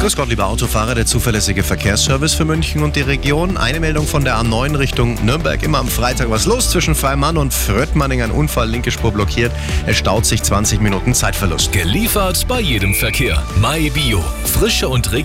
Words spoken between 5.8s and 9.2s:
Freitag was los zwischen Freimann und Fröttmanning. Ein Unfall, linke Spur